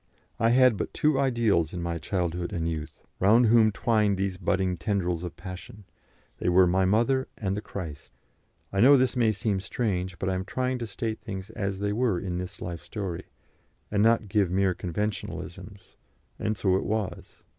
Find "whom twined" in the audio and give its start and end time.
3.45-4.17